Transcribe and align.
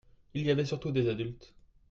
il 0.33 0.47
y 0.47 0.49
avait 0.49 0.65
surtout 0.65 0.91
des 0.91 1.07
adultes. 1.09 1.53